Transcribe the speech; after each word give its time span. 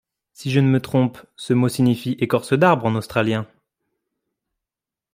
Si 0.33 0.49
je 0.49 0.59
ne 0.59 0.67
me 0.67 0.79
trompe, 0.81 1.19
ce 1.35 1.53
mot 1.53 1.69
signifie 1.69 2.17
«écorce 2.23 2.53
d’arbre» 2.53 2.85
en 2.87 2.95
australien? 2.95 3.45